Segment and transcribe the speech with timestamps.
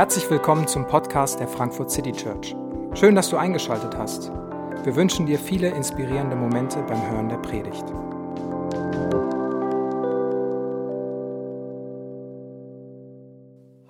[0.00, 2.56] Herzlich willkommen zum Podcast der Frankfurt City Church.
[2.94, 4.30] Schön, dass du eingeschaltet hast.
[4.82, 7.84] Wir wünschen dir viele inspirierende Momente beim Hören der Predigt.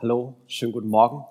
[0.02, 1.22] Hallo, schönen guten Morgen.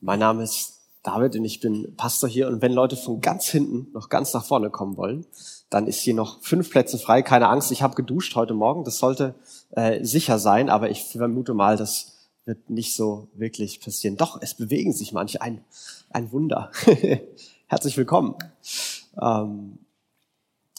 [0.00, 2.46] Mein Name ist David und ich bin Pastor hier.
[2.46, 5.26] Und wenn Leute von ganz hinten noch ganz nach vorne kommen wollen,
[5.68, 7.22] dann ist hier noch fünf Plätze frei.
[7.22, 8.84] Keine Angst, ich habe geduscht heute Morgen.
[8.84, 9.34] Das sollte
[9.72, 12.15] äh, sicher sein, aber ich vermute mal, das
[12.46, 14.16] wird nicht so wirklich passieren.
[14.16, 15.42] Doch, es bewegen sich manche.
[15.42, 15.64] Ein,
[16.10, 16.70] ein Wunder.
[17.66, 18.36] Herzlich willkommen.
[19.20, 19.78] Ähm,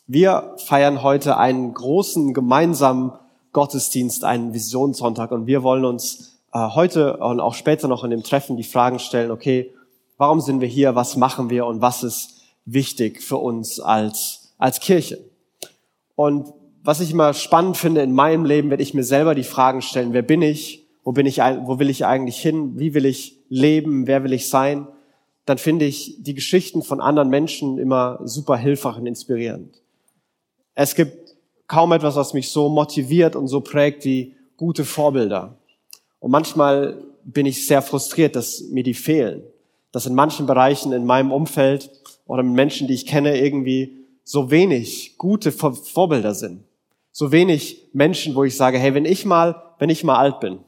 [0.07, 3.11] wir feiern heute einen großen gemeinsamen
[3.51, 5.31] Gottesdienst, einen Visionssonntag.
[5.31, 8.99] Und wir wollen uns äh, heute und auch später noch in dem Treffen die Fragen
[8.99, 9.73] stellen, okay,
[10.15, 14.79] warum sind wir hier, was machen wir und was ist wichtig für uns als, als
[14.79, 15.19] Kirche?
[16.15, 19.81] Und was ich immer spannend finde in meinem Leben, werde ich mir selber die Fragen
[19.81, 20.86] stellen, wer bin ich?
[21.07, 24.49] Wo bin ich, wo will ich eigentlich hin, wie will ich leben, wer will ich
[24.49, 24.89] sein,
[25.45, 29.81] dann finde ich die Geschichten von anderen Menschen immer super hilfreich und inspirierend.
[30.75, 35.55] Es gibt kaum etwas, was mich so motiviert und so prägt wie gute Vorbilder.
[36.19, 39.43] Und manchmal bin ich sehr frustriert, dass mir die fehlen.
[39.93, 41.89] Dass in manchen Bereichen in meinem Umfeld
[42.25, 43.93] oder mit Menschen, die ich kenne, irgendwie
[44.25, 46.65] so wenig gute Vorbilder sind.
[47.13, 50.59] So wenig Menschen, wo ich sage, hey, wenn ich mal, wenn ich mal alt bin,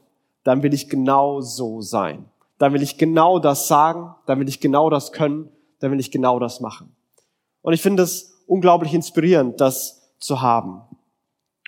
[0.44, 2.26] dann will ich genau so sein.
[2.58, 5.48] Dann will ich genau das sagen, dann will ich genau das können,
[5.80, 6.94] dann will ich genau das machen.
[7.62, 10.82] Und ich finde es unglaublich inspirierend, das zu haben.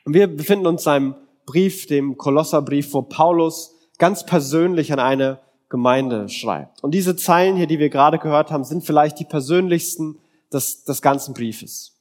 [0.05, 1.15] Und wir befinden uns in einem
[1.47, 6.83] Brief, dem Kolosserbrief, wo Paulus ganz persönlich an eine Gemeinde schreibt.
[6.83, 10.19] Und diese Zeilen hier, die wir gerade gehört haben, sind vielleicht die persönlichsten
[10.53, 11.99] des, des ganzen Briefes.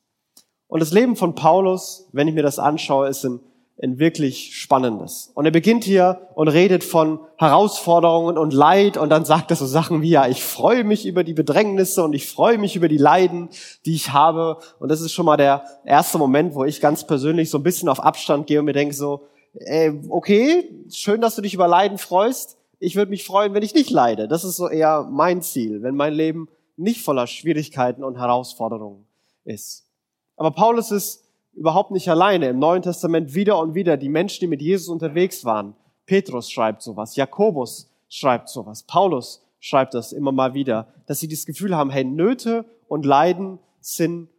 [0.68, 3.40] Und das Leben von Paulus, wenn ich mir das anschaue, ist ein
[3.82, 5.32] ein wirklich spannendes.
[5.34, 9.66] Und er beginnt hier und redet von Herausforderungen und Leid und dann sagt er so
[9.66, 12.98] Sachen wie, ja, ich freue mich über die Bedrängnisse und ich freue mich über die
[12.98, 13.50] Leiden,
[13.86, 14.58] die ich habe.
[14.80, 17.90] Und das ist schon mal der erste Moment, wo ich ganz persönlich so ein bisschen
[17.90, 19.24] auf Abstand gehe und mir denke so,
[19.56, 22.58] äh, okay, schön, dass du dich über Leiden freust.
[22.80, 24.28] Ich würde mich freuen, wenn ich nicht leide.
[24.28, 29.06] Das ist so eher mein Ziel, wenn mein Leben nicht voller Schwierigkeiten und Herausforderungen
[29.44, 29.88] ist.
[30.36, 31.24] Aber Paulus ist
[31.54, 32.50] überhaupt nicht alleine.
[32.50, 35.76] Im Neuen Testament wieder und wieder die Menschen, die mit Jesus unterwegs waren.
[36.06, 41.46] Petrus schreibt sowas, Jakobus schreibt sowas, Paulus schreibt das immer mal wieder, dass sie das
[41.46, 44.30] Gefühl haben, hey, Nöte und Leiden sind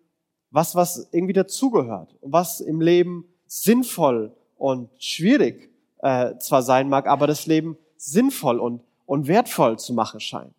[0.51, 5.71] was, was irgendwie dazugehört und was im Leben sinnvoll und schwierig
[6.03, 10.55] äh, zwar sein mag, aber das Leben sinnvoll und, und wertvoll zu machen scheint.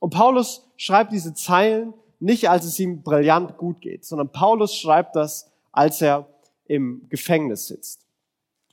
[0.00, 5.16] Und Paulus schreibt diese Zeilen nicht, als es ihm brillant gut geht, sondern Paulus schreibt
[5.16, 6.26] das, als er
[6.64, 8.06] im Gefängnis sitzt.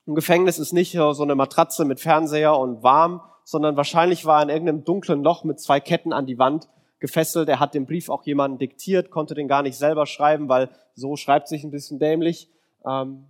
[0.06, 4.44] Im Gefängnis ist nicht so eine Matratze mit Fernseher und warm, sondern wahrscheinlich war er
[4.44, 6.67] in irgendeinem dunklen Loch mit zwei Ketten an die Wand
[7.00, 7.50] gefesselt.
[7.50, 11.16] Er hat den Brief auch jemandem diktiert, konnte den gar nicht selber schreiben, weil so
[11.16, 12.50] schreibt sich ein bisschen dämlich.
[12.85, 13.25] Ähm,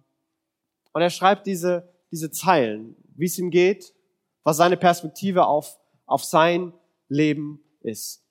[0.93, 3.93] und er schreibt diese, diese Zeilen, wie es ihm geht,
[4.43, 6.73] was seine Perspektive auf, auf sein
[7.09, 8.23] Leben ist.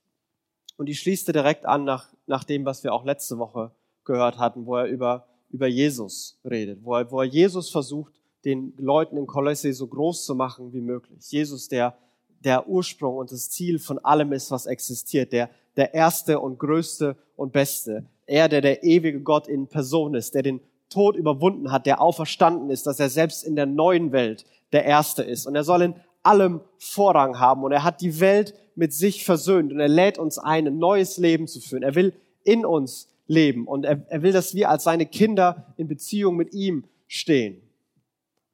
[0.77, 3.73] Und die schließt er direkt an nach, nach dem, was wir auch letzte Woche
[4.05, 8.13] gehört hatten, wo er über über Jesus redet, wo er, wo er Jesus versucht,
[8.45, 11.31] den Leuten in Kolosse so groß zu machen wie möglich.
[11.31, 11.97] Jesus, der
[12.45, 17.17] der Ursprung und das Ziel von allem ist, was existiert, der, der erste und größte
[17.37, 18.05] und beste.
[18.27, 20.61] Er, der der ewige Gott in Person ist, der den
[20.91, 25.23] Tod überwunden hat, der auferstanden ist, dass er selbst in der neuen Welt der Erste
[25.23, 25.47] ist.
[25.47, 27.65] Und er soll in allem Vorrang haben.
[27.65, 29.73] Und er hat die Welt mit sich versöhnt.
[29.73, 31.83] Und er lädt uns ein, ein neues Leben zu führen.
[31.83, 32.13] Er will
[32.45, 33.67] in uns leben.
[33.67, 37.63] Und er, er will, dass wir als seine Kinder in Beziehung mit ihm stehen.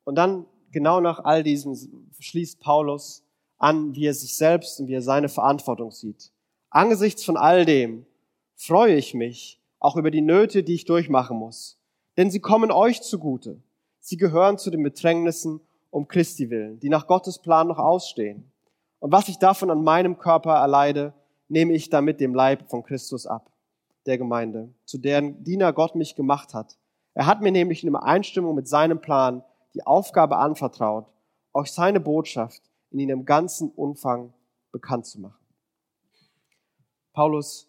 [0.05, 1.77] Und dann, genau nach all diesem,
[2.19, 3.25] schließt Paulus
[3.59, 6.31] an, wie er sich selbst und wie er seine Verantwortung sieht.
[6.71, 8.07] Angesichts von all dem
[8.57, 11.79] freue ich mich auch über die Nöte, die ich durchmachen muss.
[12.17, 13.61] Denn sie kommen euch zugute.
[14.01, 18.45] Sie gehören zu den Bedrängnissen um Christi willen, die nach Gottes Plan noch ausstehen.
[19.01, 21.13] Und was ich davon an meinem Körper erleide,
[21.49, 23.51] nehme ich damit dem Leib von Christus ab
[24.07, 26.79] der Gemeinde, zu deren Diener Gott mich gemacht hat.
[27.15, 29.43] Er hat mir nämlich in Übereinstimmung mit seinem Plan
[29.75, 31.07] die Aufgabe anvertraut,
[31.53, 34.33] euch seine Botschaft in ihrem ganzen Umfang
[34.73, 35.37] bekannt zu machen.
[37.13, 37.69] Paulus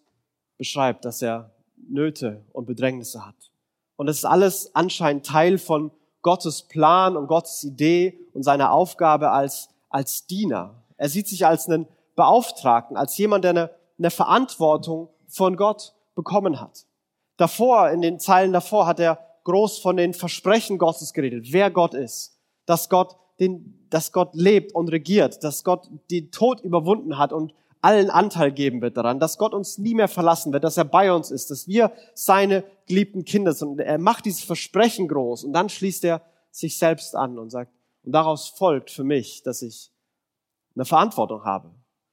[0.56, 3.50] beschreibt, dass er Nöte und Bedrängnisse hat.
[3.96, 5.90] Und das ist alles anscheinend Teil von
[6.22, 10.82] Gottes Plan und Gottes Idee und seiner Aufgabe als, als Diener.
[10.96, 16.60] Er sieht sich als einen Beauftragten, als jemand, der eine, eine Verantwortung von Gott bekommen
[16.60, 16.86] hat.
[17.36, 21.94] Davor, in den Zeilen davor, hat er groß von den Versprechen Gottes geredet, wer Gott
[21.94, 27.32] ist, dass Gott den, dass Gott lebt und regiert, dass Gott den Tod überwunden hat
[27.32, 30.84] und allen Anteil geben wird daran, dass Gott uns nie mehr verlassen wird, dass er
[30.84, 33.80] bei uns ist, dass wir seine geliebten Kinder sind.
[33.80, 36.22] Er macht dieses Versprechen groß und dann schließt er
[36.52, 37.72] sich selbst an und sagt,
[38.04, 39.90] und daraus folgt für mich, dass ich
[40.74, 41.70] eine Verantwortung habe,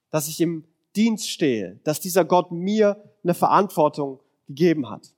[0.10, 0.66] dass ich im
[1.00, 5.14] Dienst stehe, dass dieser Gott mir eine Verantwortung gegeben hat.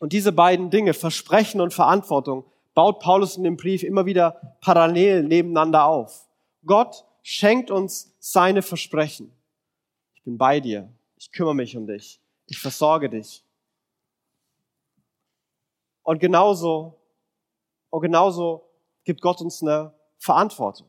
[0.00, 5.22] Und diese beiden Dinge, Versprechen und Verantwortung, baut Paulus in dem Brief immer wieder parallel
[5.22, 6.28] nebeneinander auf.
[6.66, 9.32] Gott schenkt uns seine Versprechen.
[10.16, 10.88] Ich bin bei dir.
[11.16, 12.20] Ich kümmere mich um dich.
[12.46, 13.44] Ich versorge dich.
[16.02, 16.98] Und genauso,
[17.90, 18.64] und genauso
[19.04, 20.88] gibt Gott uns eine Verantwortung.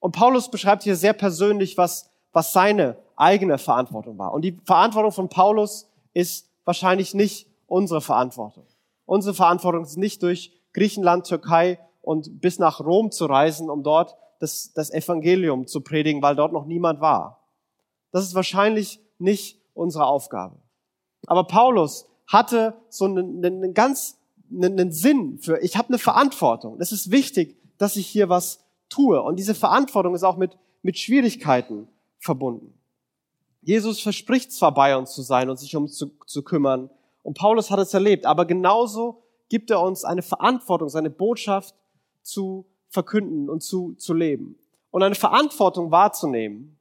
[0.00, 4.34] Und Paulus beschreibt hier sehr persönlich, was, was seine eigene Verantwortung war.
[4.34, 8.66] Und die Verantwortung von Paulus ist wahrscheinlich nicht unsere Verantwortung.
[9.06, 14.16] Unsere Verantwortung ist nicht durch Griechenland, Türkei und bis nach Rom zu reisen, um dort
[14.40, 17.48] das, das Evangelium zu predigen, weil dort noch niemand war.
[18.10, 20.56] Das ist wahrscheinlich nicht unsere Aufgabe.
[21.26, 24.18] Aber Paulus hatte so einen, einen ganz
[24.52, 26.80] einen, Sinn für, ich habe eine Verantwortung.
[26.80, 29.22] Es ist wichtig, dass ich hier was tue.
[29.22, 31.88] Und diese Verantwortung ist auch mit, mit Schwierigkeiten
[32.24, 32.74] verbunden.
[33.62, 36.90] Jesus verspricht zwar bei uns zu sein und sich um uns zu, zu kümmern,
[37.22, 41.74] und Paulus hat es erlebt, aber genauso gibt er uns eine Verantwortung, seine Botschaft
[42.22, 44.58] zu verkünden und zu, zu leben.
[44.90, 46.78] Und eine Verantwortung wahrzunehmen,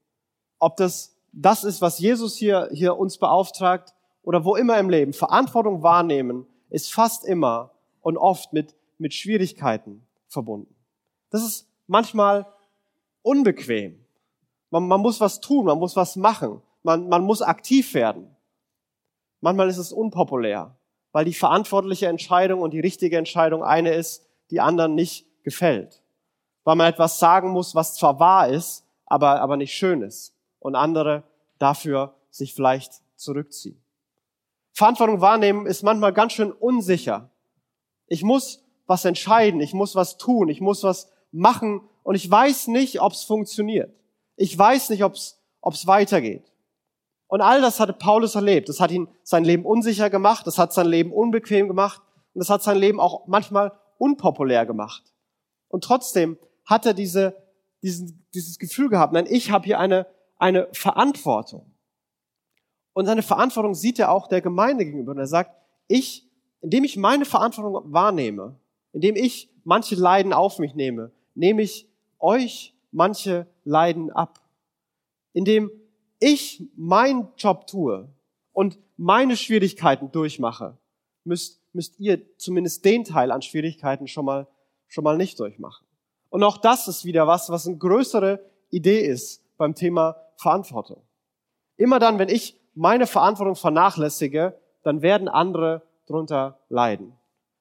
[0.59, 5.13] ob das das ist, was Jesus hier, hier uns beauftragt oder wo immer im Leben.
[5.13, 10.75] Verantwortung wahrnehmen ist fast immer und oft mit, mit Schwierigkeiten verbunden.
[11.31, 12.45] Das ist manchmal
[13.23, 14.02] unbequem.
[14.73, 18.35] Man, man muss was tun, man muss was machen, man, man muss aktiv werden.
[19.39, 20.75] Manchmal ist es unpopulär
[21.13, 26.01] weil die verantwortliche Entscheidung und die richtige Entscheidung eine ist, die anderen nicht gefällt.
[26.65, 30.35] Weil man etwas sagen muss, was zwar wahr ist, aber, aber nicht schön ist.
[30.59, 31.23] Und andere
[31.59, 33.79] dafür sich vielleicht zurückziehen.
[34.73, 37.29] Verantwortung wahrnehmen ist manchmal ganz schön unsicher.
[38.07, 42.67] Ich muss was entscheiden, ich muss was tun, ich muss was machen und ich weiß
[42.67, 43.93] nicht, ob es funktioniert.
[44.35, 46.51] Ich weiß nicht, ob es weitergeht.
[47.27, 48.69] Und all das hatte Paulus erlebt.
[48.69, 52.01] Das hat ihn sein Leben unsicher gemacht, das hat sein Leben unbequem gemacht
[52.33, 55.13] und das hat sein Leben auch manchmal unpopulär gemacht.
[55.67, 57.35] Und trotzdem hat er diese,
[57.81, 60.05] diesen, dieses Gefühl gehabt, nein, ich habe hier eine,
[60.37, 61.73] eine Verantwortung.
[62.93, 65.13] Und seine Verantwortung sieht er auch der Gemeinde gegenüber.
[65.13, 65.55] Und er sagt,
[65.87, 66.29] ich,
[66.61, 68.59] indem ich meine Verantwortung wahrnehme,
[68.91, 71.89] indem ich manche Leiden auf mich nehme, nehme ich
[72.19, 74.39] euch manche Leiden ab.
[75.33, 75.71] Indem
[76.19, 78.07] ich meinen Job tue
[78.51, 80.77] und meine Schwierigkeiten durchmache,
[81.23, 84.47] müsst, müsst ihr zumindest den Teil an Schwierigkeiten schon mal,
[84.87, 85.85] schon mal nicht durchmachen.
[86.29, 91.03] Und auch das ist wieder was, was eine größere Idee ist beim Thema Verantwortung.
[91.77, 97.17] Immer dann, wenn ich meine Verantwortung vernachlässige, dann werden andere drunter leiden.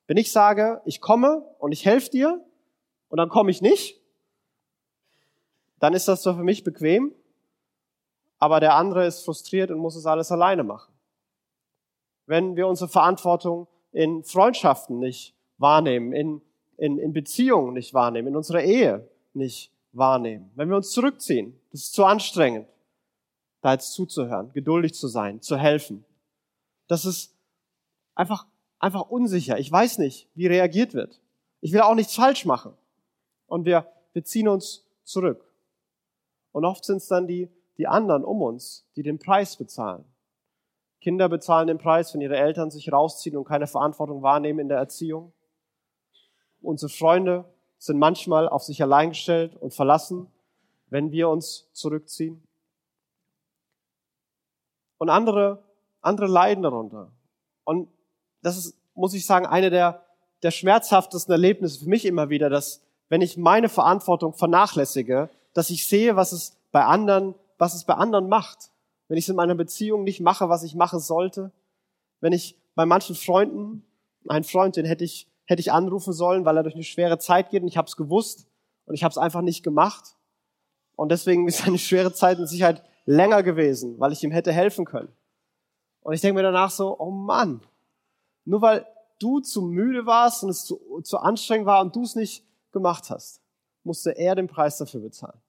[0.07, 2.45] Wenn ich sage, ich komme und ich helfe dir
[3.09, 4.02] und dann komme ich nicht,
[5.83, 7.13] dann ist das zwar für mich bequem,
[8.39, 10.95] aber der andere ist frustriert und muss es alles alleine machen.
[12.27, 16.41] Wenn wir unsere Verantwortung in Freundschaften nicht wahrnehmen, in,
[16.77, 21.81] in, in Beziehungen nicht wahrnehmen, in unserer Ehe nicht wahrnehmen, wenn wir uns zurückziehen, das
[21.81, 22.69] ist zu anstrengend,
[23.61, 26.05] da jetzt zuzuhören, geduldig zu sein, zu helfen.
[26.87, 27.35] Das ist
[28.15, 28.47] einfach,
[28.79, 29.59] einfach unsicher.
[29.59, 31.21] Ich weiß nicht, wie reagiert wird.
[31.61, 32.73] Ich will auch nichts falsch machen.
[33.49, 35.52] Und wir, wir ziehen uns zurück.
[36.53, 40.05] Und oft sind es dann die die anderen um uns, die den Preis bezahlen.
[41.01, 44.79] Kinder bezahlen den Preis, wenn ihre Eltern sich rausziehen und keine Verantwortung wahrnehmen in der
[44.79, 45.33] Erziehung.
[46.61, 47.45] Unsere Freunde
[47.79, 50.29] sind manchmal auf sich allein gestellt und verlassen,
[50.87, 52.47] wenn wir uns zurückziehen.
[54.99, 55.65] Und andere,
[56.01, 57.11] andere leiden darunter.
[57.65, 57.89] Und
[58.43, 60.05] das ist, muss ich sagen, eine der,
[60.45, 65.87] der schmerzhaftesten Erlebnisse für mich immer wieder, dass wenn ich meine Verantwortung vernachlässige, dass ich
[65.87, 68.73] sehe, was es bei anderen was es bei anderen macht.
[69.07, 71.53] Wenn ich es in meiner Beziehung nicht mache, was ich machen sollte.
[72.21, 73.85] Wenn ich bei manchen Freunden,
[74.29, 77.51] einen Freund, den hätte ich, hätte ich anrufen sollen, weil er durch eine schwere Zeit
[77.51, 78.49] geht und ich habe es gewusst
[78.85, 80.17] und ich habe es einfach nicht gemacht.
[80.97, 84.85] Und deswegen ist eine schwere Zeit in Sicherheit länger gewesen, weil ich ihm hätte helfen
[84.85, 85.13] können.
[86.01, 87.61] Und ich denke mir danach so, oh Mann,
[88.45, 88.87] nur weil
[89.21, 93.09] du zu müde warst und es zu, zu anstrengend war und du es nicht gemacht
[93.11, 93.41] hast,
[93.85, 95.41] musste er den Preis dafür bezahlen.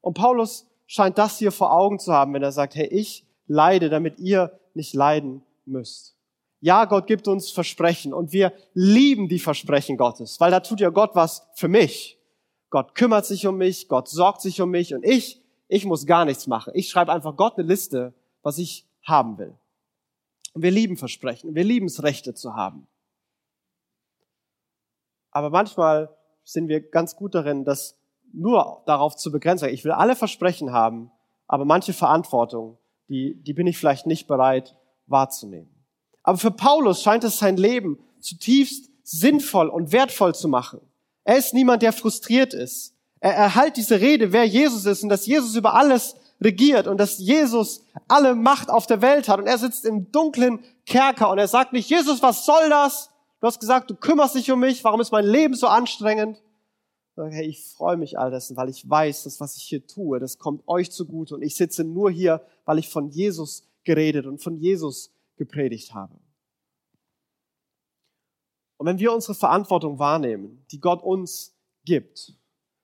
[0.00, 3.90] Und Paulus scheint das hier vor Augen zu haben, wenn er sagt, hey, ich leide,
[3.90, 6.16] damit ihr nicht leiden müsst.
[6.60, 10.90] Ja, Gott gibt uns Versprechen und wir lieben die Versprechen Gottes, weil da tut ja
[10.90, 12.18] Gott was für mich.
[12.70, 16.24] Gott kümmert sich um mich, Gott sorgt sich um mich und ich, ich muss gar
[16.24, 16.72] nichts machen.
[16.74, 19.54] Ich schreibe einfach Gott eine Liste, was ich haben will.
[20.54, 22.88] Und wir lieben Versprechen, wir lieben es, Rechte zu haben.
[25.30, 26.16] Aber manchmal
[26.48, 27.98] sind wir ganz gut darin, das
[28.32, 29.68] nur darauf zu begrenzen.
[29.68, 31.10] Ich will alle Versprechen haben,
[31.46, 32.78] aber manche Verantwortung,
[33.08, 34.74] die, die bin ich vielleicht nicht bereit
[35.06, 35.68] wahrzunehmen.
[36.22, 40.80] Aber für Paulus scheint es sein Leben zutiefst sinnvoll und wertvoll zu machen.
[41.24, 42.94] Er ist niemand, der frustriert ist.
[43.20, 47.18] Er erhält diese Rede, wer Jesus ist und dass Jesus über alles regiert und dass
[47.18, 51.48] Jesus alle Macht auf der Welt hat und er sitzt im dunklen Kerker und er
[51.48, 53.10] sagt nicht, Jesus, was soll das?
[53.40, 56.42] Du hast gesagt, du kümmerst dich um mich, warum ist mein Leben so anstrengend?
[57.16, 60.38] Hey, ich freue mich all dessen, weil ich weiß, dass was ich hier tue, das
[60.38, 64.56] kommt euch zugute und ich sitze nur hier, weil ich von Jesus geredet und von
[64.56, 66.14] Jesus gepredigt habe.
[68.76, 72.34] Und wenn wir unsere Verantwortung wahrnehmen, die Gott uns gibt,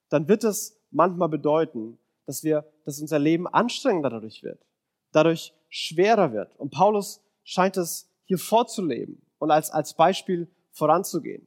[0.09, 4.65] dann wird es manchmal bedeuten, dass wir, dass unser Leben anstrengender dadurch wird,
[5.11, 6.57] dadurch schwerer wird.
[6.57, 11.45] Und Paulus scheint es hier vorzuleben und als, als Beispiel voranzugehen.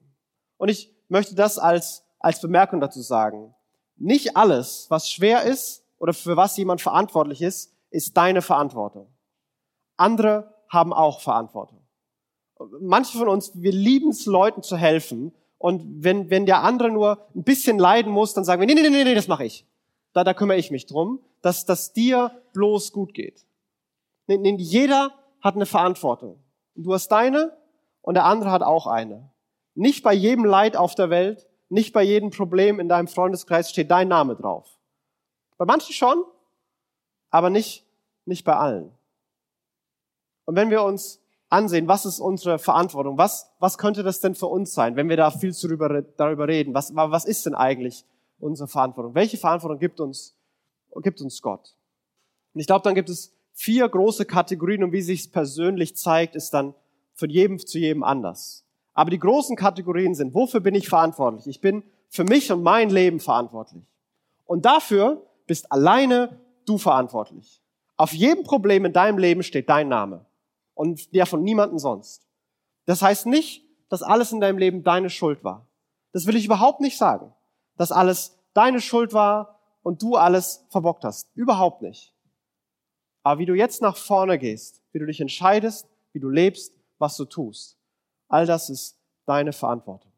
[0.57, 3.54] Und ich möchte das als, als Bemerkung dazu sagen.
[3.97, 9.09] Nicht alles, was schwer ist oder für was jemand verantwortlich ist, ist deine Verantwortung.
[9.97, 11.80] Andere haben auch Verantwortung.
[12.80, 15.33] Manche von uns, wir lieben es, Leuten zu helfen.
[15.59, 18.88] Und wenn, wenn der andere nur ein bisschen leiden muss, dann sagen wir, nee, nee,
[18.88, 19.66] nee, nee, das mache ich.
[20.12, 23.47] Da, da kümmere ich mich drum, dass, dass dir bloß gut geht.
[24.26, 26.38] Nee, nee, jeder hat eine Verantwortung.
[26.75, 27.57] Du hast deine
[28.09, 29.29] und der andere hat auch eine.
[29.75, 33.91] Nicht bei jedem Leid auf der Welt, nicht bei jedem Problem in deinem Freundeskreis steht
[33.91, 34.67] dein Name drauf.
[35.59, 36.25] Bei manchen schon,
[37.29, 37.85] aber nicht,
[38.25, 38.91] nicht bei allen.
[40.47, 44.47] Und wenn wir uns ansehen, was ist unsere Verantwortung, was, was könnte das denn für
[44.47, 48.07] uns sein, wenn wir da viel darüber, darüber reden, was, was ist denn eigentlich
[48.38, 49.15] unsere Verantwortung?
[49.15, 50.35] Welche Verantwortung gibt uns,
[51.03, 51.77] gibt uns Gott?
[52.55, 56.55] Und ich glaube, dann gibt es vier große Kategorien und wie sich persönlich zeigt, ist
[56.55, 56.75] dann
[57.18, 58.64] von jedem zu jedem anders.
[58.94, 61.46] Aber die großen Kategorien sind, wofür bin ich verantwortlich?
[61.48, 63.82] Ich bin für mich und mein Leben verantwortlich.
[64.46, 67.60] Und dafür bist alleine du verantwortlich.
[67.96, 70.25] Auf jedem Problem in deinem Leben steht dein Name
[70.75, 72.22] und der von niemandem sonst.
[72.87, 75.66] Das heißt nicht, dass alles in deinem Leben deine Schuld war.
[76.12, 77.32] Das will ich überhaupt nicht sagen,
[77.76, 81.28] dass alles deine Schuld war und du alles verbockt hast.
[81.34, 82.14] Überhaupt nicht.
[83.25, 87.17] Aber wie du jetzt nach vorne gehst, wie du dich entscheidest, wie du lebst, was
[87.17, 87.78] du tust.
[88.28, 90.12] All das ist deine Verantwortung.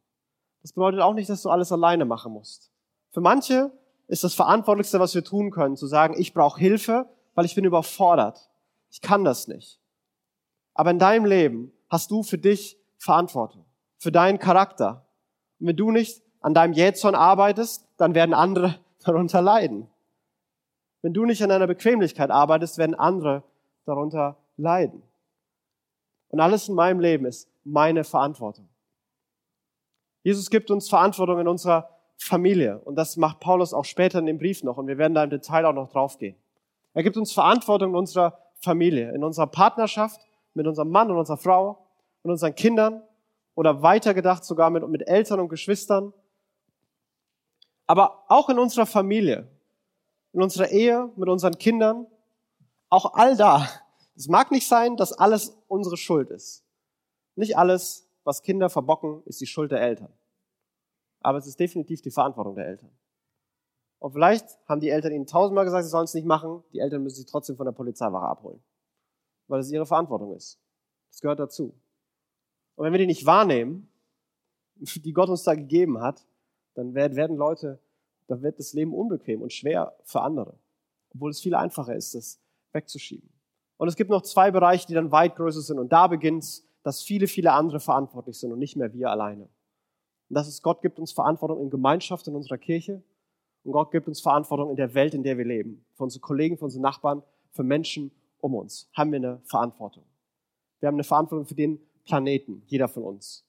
[0.62, 2.70] Das bedeutet auch nicht, dass du alles alleine machen musst.
[3.12, 3.72] Für manche
[4.08, 7.64] ist das Verantwortlichste, was wir tun können, zu sagen, ich brauche Hilfe, weil ich bin
[7.64, 8.50] überfordert.
[8.90, 9.80] Ich kann das nicht.
[10.74, 13.64] Aber in deinem Leben hast du für dich Verantwortung,
[13.98, 15.06] für deinen Charakter.
[15.58, 19.88] Und wenn du nicht an deinem Jähzorn arbeitest, dann werden andere darunter leiden.
[21.02, 23.42] Wenn du nicht an deiner Bequemlichkeit arbeitest, werden andere
[23.86, 25.02] darunter leiden.
[26.30, 28.68] Und alles in meinem Leben ist meine Verantwortung.
[30.22, 32.78] Jesus gibt uns Verantwortung in unserer Familie.
[32.78, 34.76] Und das macht Paulus auch später in dem Brief noch.
[34.76, 36.36] Und wir werden da im Detail auch noch draufgehen.
[36.94, 40.20] Er gibt uns Verantwortung in unserer Familie, in unserer Partnerschaft,
[40.54, 41.86] mit unserem Mann und unserer Frau,
[42.22, 43.02] mit unseren Kindern
[43.54, 46.12] oder weitergedacht sogar mit, mit Eltern und Geschwistern.
[47.86, 49.48] Aber auch in unserer Familie,
[50.32, 52.06] in unserer Ehe, mit unseren Kindern,
[52.88, 53.66] auch all da
[54.14, 56.64] es mag nicht sein, dass alles unsere Schuld ist.
[57.36, 60.12] Nicht alles, was Kinder verbocken, ist die Schuld der Eltern.
[61.20, 62.90] Aber es ist definitiv die Verantwortung der Eltern.
[63.98, 66.64] Und vielleicht haben die Eltern ihnen tausendmal gesagt, sie sollen es nicht machen.
[66.72, 68.62] Die Eltern müssen sich trotzdem von der Polizeiwache abholen.
[69.46, 70.58] Weil es ihre Verantwortung ist.
[71.10, 71.74] Das gehört dazu.
[72.76, 73.90] Und wenn wir die nicht wahrnehmen,
[74.76, 76.26] die Gott uns da gegeben hat,
[76.74, 77.78] dann werden Leute,
[78.26, 80.58] dann wird das Leben unbequem und schwer für andere.
[81.14, 82.40] Obwohl es viel einfacher ist, das
[82.72, 83.28] wegzuschieben.
[83.80, 85.78] Und es gibt noch zwei Bereiche, die dann weit größer sind.
[85.78, 89.44] Und da beginnt es, dass viele, viele andere verantwortlich sind und nicht mehr wir alleine.
[89.44, 93.02] Und das ist, Gott gibt uns Verantwortung in Gemeinschaft in unserer Kirche.
[93.64, 95.82] Und Gott gibt uns Verantwortung in der Welt, in der wir leben.
[95.94, 97.22] Für unsere Kollegen, für unsere Nachbarn,
[97.52, 98.10] für Menschen
[98.42, 100.04] um uns haben wir eine Verantwortung.
[100.80, 103.46] Wir haben eine Verantwortung für den Planeten, jeder von uns.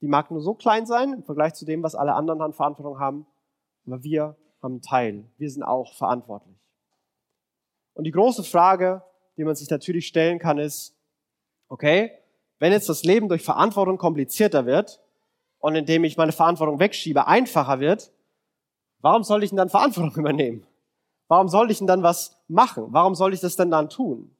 [0.00, 2.98] Die mag nur so klein sein im Vergleich zu dem, was alle anderen an Verantwortung
[2.98, 3.24] haben,
[3.86, 5.24] aber wir haben einen Teil.
[5.38, 6.56] Wir sind auch verantwortlich.
[7.94, 9.04] Und die große Frage,
[9.40, 10.94] die man sich natürlich stellen kann, ist,
[11.68, 12.12] okay,
[12.58, 15.00] wenn jetzt das Leben durch Verantwortung komplizierter wird
[15.58, 18.12] und indem ich meine Verantwortung wegschiebe, einfacher wird,
[19.00, 20.66] warum soll ich denn dann Verantwortung übernehmen?
[21.26, 22.88] Warum soll ich denn dann was machen?
[22.88, 24.30] Warum soll ich das denn dann tun?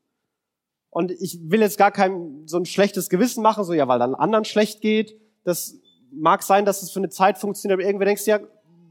[0.90, 4.14] Und ich will jetzt gar kein so ein schlechtes Gewissen machen, so ja, weil dann
[4.14, 5.18] anderen schlecht geht.
[5.44, 5.76] Das
[6.10, 8.40] mag sein, dass es für eine Zeit funktioniert, aber irgendwer denkst du ja,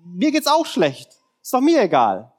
[0.05, 1.19] mir geht's auch schlecht.
[1.41, 2.31] Ist doch mir egal.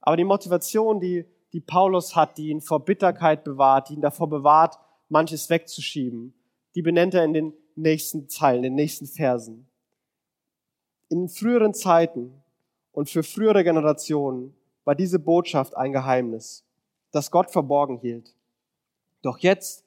[0.00, 4.28] Aber die Motivation, die, die Paulus hat, die ihn vor Bitterkeit bewahrt, die ihn davor
[4.28, 4.78] bewahrt,
[5.08, 6.34] manches wegzuschieben,
[6.74, 9.66] die benennt er in den nächsten Zeilen, in den nächsten Versen.
[11.08, 12.32] In früheren Zeiten
[12.92, 14.54] und für frühere Generationen
[14.84, 16.64] war diese Botschaft ein Geheimnis,
[17.10, 18.34] das Gott verborgen hielt.
[19.22, 19.84] Doch jetzt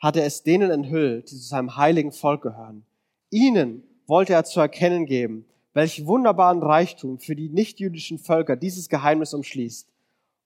[0.00, 2.84] hat er es denen enthüllt, die zu seinem heiligen Volk gehören.
[3.30, 9.34] Ihnen wollte er zu erkennen geben, welch wunderbaren Reichtum für die nichtjüdischen Völker dieses Geheimnis
[9.34, 9.88] umschließt.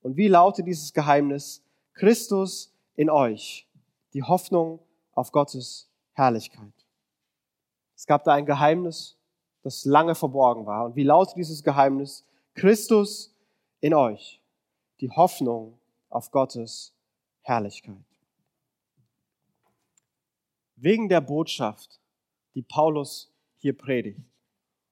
[0.08, 1.62] Und wie lautet dieses Geheimnis?
[1.92, 3.68] Christus in euch,
[4.14, 4.80] die Hoffnung
[5.12, 6.72] auf Gottes Herrlichkeit.
[7.94, 9.18] Es gab da ein Geheimnis,
[9.62, 10.86] das lange verborgen war.
[10.86, 12.24] Und wie lautet dieses Geheimnis?
[12.54, 13.34] Christus
[13.80, 14.40] in euch,
[15.02, 16.94] die Hoffnung auf Gottes
[17.42, 18.02] Herrlichkeit.
[20.76, 22.00] Wegen der Botschaft,
[22.54, 24.22] die Paulus hier predigt.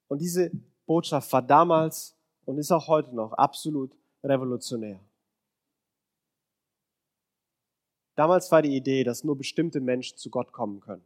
[0.09, 0.51] Und diese
[0.85, 5.01] Botschaft war damals und ist auch heute noch absolut revolutionär.
[8.17, 11.05] Damals war die Idee, dass nur bestimmte Menschen zu Gott kommen können.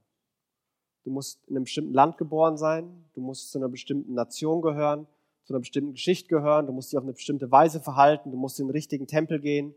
[1.05, 5.07] Du musst in einem bestimmten Land geboren sein, du musst zu einer bestimmten Nation gehören,
[5.45, 8.61] zu einer bestimmten Geschichte gehören, du musst dich auf eine bestimmte Weise verhalten, du musst
[8.61, 9.75] in den richtigen Tempel gehen,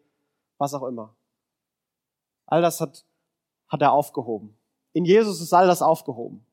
[0.57, 1.15] was auch immer.
[2.45, 3.05] All das hat,
[3.67, 4.55] hat er aufgehoben.
[4.91, 6.45] In Jesus ist all das aufgehoben.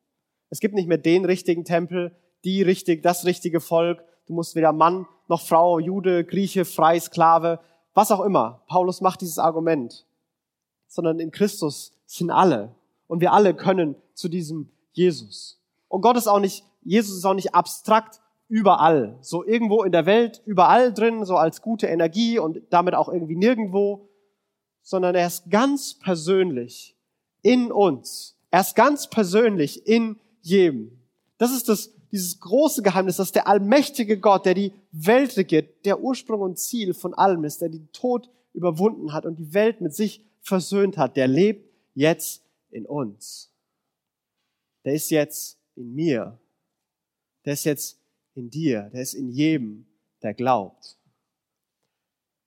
[0.48, 4.02] Es gibt nicht mehr den richtigen Tempel, die richtig, das richtige Volk.
[4.26, 7.60] Du musst weder Mann noch Frau, Jude, Grieche, frei, Sklave,
[7.92, 8.62] was auch immer.
[8.66, 10.06] Paulus macht dieses Argument.
[10.90, 12.74] Sondern in Christus sind alle.
[13.06, 15.60] Und wir alle können zu diesem Jesus.
[15.88, 19.16] Und Gott ist auch nicht, Jesus ist auch nicht abstrakt überall.
[19.20, 23.36] So irgendwo in der Welt, überall drin, so als gute Energie und damit auch irgendwie
[23.36, 24.08] nirgendwo.
[24.82, 26.96] Sondern er ist ganz persönlich
[27.42, 28.36] in uns.
[28.50, 30.98] Er ist ganz persönlich in jedem.
[31.38, 36.00] Das ist das dieses große Geheimnis, dass der allmächtige Gott, der die Welt regiert, der
[36.00, 39.94] Ursprung und Ziel von allem ist, der den Tod überwunden hat und die Welt mit
[39.94, 43.52] sich versöhnt hat, der lebt jetzt in uns.
[44.84, 46.38] Der ist jetzt in mir.
[47.44, 48.00] Der ist jetzt
[48.34, 48.90] in dir.
[48.92, 49.86] Der ist in jedem,
[50.22, 50.98] der glaubt.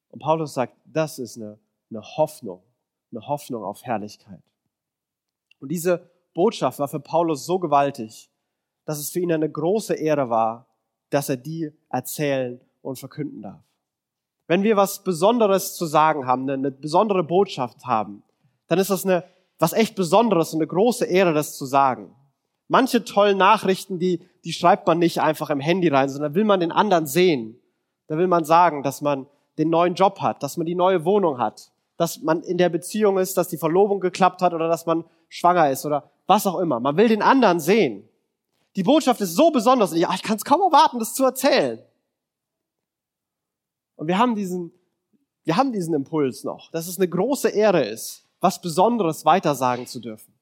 [0.09, 2.63] Und Paulus sagt, das ist eine, eine Hoffnung,
[3.11, 4.43] eine Hoffnung auf Herrlichkeit.
[5.59, 8.29] Und diese Botschaft war für Paulus so gewaltig,
[8.85, 10.67] dass es für ihn eine große Ehre war,
[11.09, 13.63] dass er die erzählen und verkünden darf.
[14.53, 18.21] Wenn wir was Besonderes zu sagen haben, eine besondere Botschaft haben,
[18.67, 19.23] dann ist das eine,
[19.57, 22.13] was echt Besonderes und eine große Ehre, das zu sagen.
[22.67, 26.59] Manche tollen Nachrichten, die, die schreibt man nicht einfach im Handy rein, sondern will man
[26.59, 27.59] den anderen sehen.
[28.05, 29.25] Da will man sagen, dass man
[29.57, 33.17] den neuen Job hat, dass man die neue Wohnung hat, dass man in der Beziehung
[33.17, 36.79] ist, dass die Verlobung geklappt hat oder dass man schwanger ist oder was auch immer.
[36.79, 38.07] Man will den anderen sehen.
[38.75, 41.79] Die Botschaft ist so besonders ich, ich kann es kaum erwarten, das zu erzählen.
[43.95, 44.71] Und wir haben diesen,
[45.43, 49.99] wir haben diesen Impuls noch, dass es eine große Ehre ist, was Besonderes weitersagen zu
[49.99, 50.33] dürfen.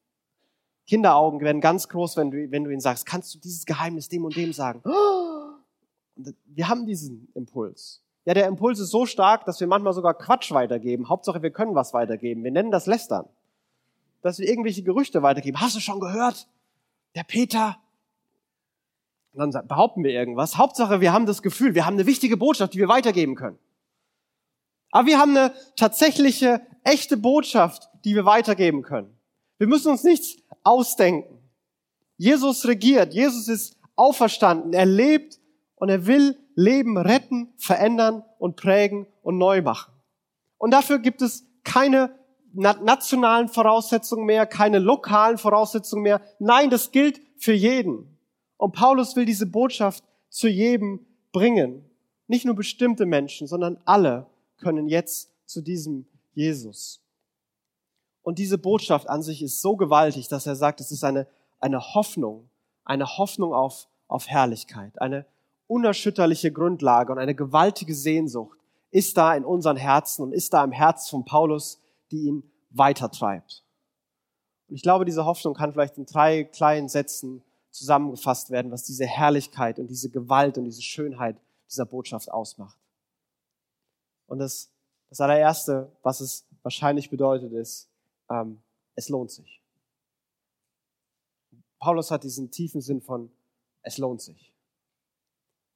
[0.86, 4.24] Kinderaugen werden ganz groß, wenn du, wenn du ihnen sagst, kannst du dieses Geheimnis dem
[4.24, 4.82] und dem sagen?
[6.44, 8.02] Wir haben diesen Impuls.
[8.24, 11.08] Ja, der Impuls ist so stark, dass wir manchmal sogar Quatsch weitergeben.
[11.08, 12.44] Hauptsache, wir können was weitergeben.
[12.44, 13.28] Wir nennen das Lästern.
[14.20, 15.60] Dass wir irgendwelche Gerüchte weitergeben.
[15.60, 16.48] Hast du schon gehört?
[17.16, 17.78] Der Peter,
[19.34, 20.58] und dann behaupten wir irgendwas.
[20.58, 23.58] Hauptsache, wir haben das Gefühl, wir haben eine wichtige Botschaft, die wir weitergeben können.
[24.90, 29.16] Aber wir haben eine tatsächliche, echte Botschaft, die wir weitergeben können.
[29.58, 31.38] Wir müssen uns nichts ausdenken.
[32.18, 35.40] Jesus regiert, Jesus ist auferstanden, er lebt
[35.76, 39.92] und er will Leben retten, verändern und prägen und neu machen.
[40.58, 42.14] Und dafür gibt es keine
[42.52, 46.20] nationalen Voraussetzungen mehr, keine lokalen Voraussetzungen mehr.
[46.38, 48.11] Nein, das gilt für jeden.
[48.62, 51.84] Und Paulus will diese Botschaft zu jedem bringen.
[52.28, 57.02] Nicht nur bestimmte Menschen, sondern alle können jetzt zu diesem Jesus.
[58.22, 61.26] Und diese Botschaft an sich ist so gewaltig, dass er sagt, es ist eine,
[61.58, 62.48] eine Hoffnung,
[62.84, 65.26] eine Hoffnung auf, auf Herrlichkeit, eine
[65.66, 68.60] unerschütterliche Grundlage und eine gewaltige Sehnsucht
[68.92, 71.80] ist da in unseren Herzen und ist da im Herz von Paulus,
[72.12, 73.64] die ihn weitertreibt.
[74.68, 77.42] Und ich glaube, diese Hoffnung kann vielleicht in drei kleinen Sätzen
[77.72, 81.36] zusammengefasst werden, was diese Herrlichkeit und diese Gewalt und diese Schönheit
[81.68, 82.78] dieser Botschaft ausmacht.
[84.26, 84.70] Und das,
[85.08, 87.88] das allererste, was es wahrscheinlich bedeutet, ist,
[88.30, 88.62] ähm,
[88.94, 89.62] es lohnt sich.
[91.78, 93.32] Paulus hat diesen tiefen Sinn von,
[93.82, 94.52] es lohnt sich.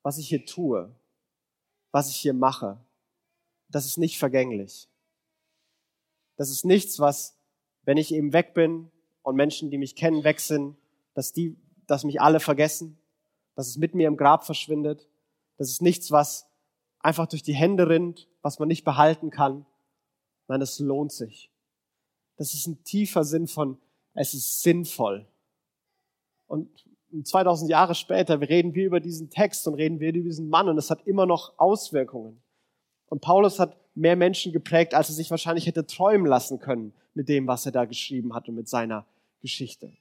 [0.03, 0.95] Was ich hier tue,
[1.91, 2.79] was ich hier mache,
[3.69, 4.89] das ist nicht vergänglich.
[6.37, 7.37] Das ist nichts, was,
[7.83, 8.91] wenn ich eben weg bin
[9.23, 10.77] und Menschen, die mich kennen, weg sind,
[11.15, 12.99] dass die dass mich alle vergessen,
[13.55, 15.09] dass es mit mir im Grab verschwindet.
[15.57, 16.47] Das ist nichts, was
[17.01, 19.65] einfach durch die Hände rinnt, was man nicht behalten kann.
[20.49, 21.51] Nein, es lohnt sich.
[22.37, 23.79] Das ist ein tiefer Sinn von,
[24.15, 25.27] es ist sinnvoll.
[26.47, 26.69] Und
[27.25, 30.79] 2000 Jahre später reden wir über diesen Text und reden wir über diesen Mann und
[30.79, 32.41] es hat immer noch Auswirkungen.
[33.09, 37.29] Und Paulus hat mehr Menschen geprägt, als er sich wahrscheinlich hätte träumen lassen können mit
[37.29, 39.07] dem, was er da geschrieben hat und mit seiner
[39.41, 39.93] Geschichte.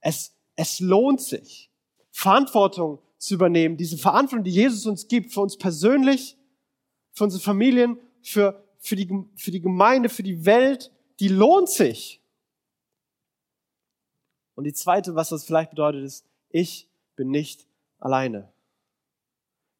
[0.00, 1.70] Es, es lohnt sich,
[2.10, 6.36] Verantwortung zu übernehmen, diese Verantwortung, die Jesus uns gibt, für uns persönlich,
[7.12, 12.20] für unsere Familien, für, für, die, für die Gemeinde, für die Welt, die lohnt sich.
[14.54, 17.66] Und die zweite, was das vielleicht bedeutet, ist, ich bin nicht
[17.98, 18.52] alleine.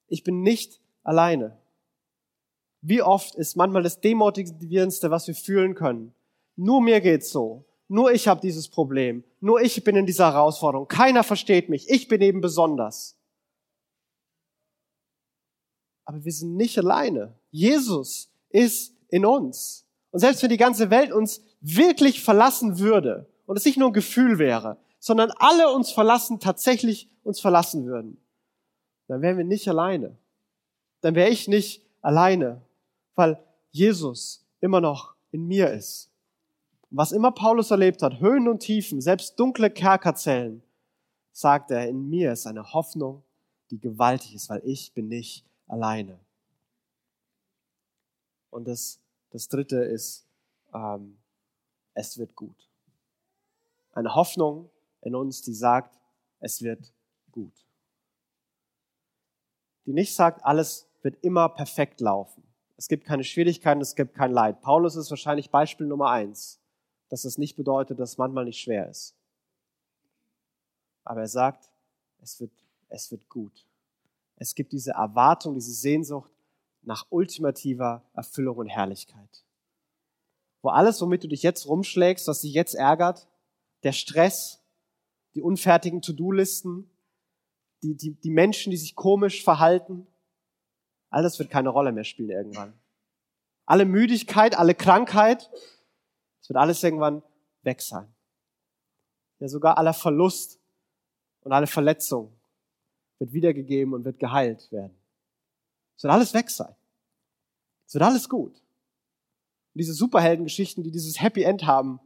[0.09, 1.59] Ich bin nicht alleine.
[2.81, 6.15] Wie oft ist manchmal das Demotivierendste, was wir fühlen können.
[6.57, 7.65] Nur mir geht's so.
[7.93, 9.23] Nur ich habe dieses Problem.
[9.41, 10.89] Nur ich bin in dieser Herausforderung.
[10.89, 11.91] Keiner versteht mich.
[11.91, 13.19] Ich bin eben besonders.
[16.07, 17.35] Aber wir sind nicht alleine.
[17.51, 19.87] Jesus ist in uns.
[20.11, 23.93] Und selbst wenn die ganze Welt uns wirklich verlassen würde, und es nicht nur ein
[23.93, 28.17] Gefühl wäre, sondern alle uns verlassen, tatsächlich uns verlassen würden,
[29.07, 30.17] dann wären wir nicht alleine.
[31.03, 32.63] Dann wäre ich nicht alleine,
[33.17, 33.39] weil
[33.71, 36.12] Jesus immer noch in mir ist.
[36.95, 40.63] Was immer Paulus erlebt hat, Höhen und Tiefen, selbst dunkle Kerkerzellen,
[41.33, 43.23] sagt er, in mir ist eine Hoffnung,
[43.71, 46.21] die gewaltig ist, weil ich bin nicht alleine.
[48.51, 49.01] Und das,
[49.31, 50.27] das dritte ist,
[50.75, 51.17] ähm,
[51.95, 52.69] es wird gut.
[53.93, 54.69] Eine Hoffnung
[55.01, 55.99] in uns, die sagt,
[56.41, 56.93] es wird
[57.31, 57.67] gut.
[59.87, 62.43] Die nicht sagt, alles wird immer perfekt laufen.
[62.77, 64.61] Es gibt keine Schwierigkeiten, es gibt kein Leid.
[64.61, 66.62] Paulus ist wahrscheinlich Beispiel Nummer eins,
[67.13, 69.15] dass es nicht bedeutet, dass es manchmal nicht schwer ist.
[71.05, 71.71] Aber er sagt,
[72.23, 72.53] es wird,
[72.89, 73.67] es wird gut.
[74.37, 76.31] Es gibt diese Erwartung, diese Sehnsucht
[76.81, 79.45] nach ultimativer Erfüllung und Herrlichkeit.
[80.63, 83.29] Wo alles, womit du dich jetzt rumschlägst, was dich jetzt ärgert,
[83.83, 84.63] der Stress,
[85.35, 86.89] die unfertigen To-Do-Listen,
[87.83, 90.07] die, die, die Menschen, die sich komisch verhalten,
[91.11, 92.73] all das wird keine Rolle mehr spielen irgendwann.
[93.67, 95.51] Alle Müdigkeit, alle Krankheit,
[96.43, 97.23] es wird alles irgendwann
[97.63, 98.13] weg sein.
[99.39, 100.59] Ja, sogar aller Verlust
[101.43, 102.33] und alle Verletzung
[103.19, 104.95] wird wiedergegeben und wird geheilt werden.
[105.97, 106.75] Es wird alles weg sein.
[107.87, 108.55] Es wird alles gut.
[108.55, 112.01] Und diese Superheldengeschichten, die dieses Happy End haben,